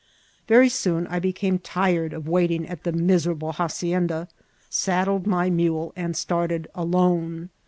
[0.47, 4.29] Very soon I became tired of waiting at the miserable hacienda,
[4.67, 7.51] saddled my mule, and started alone.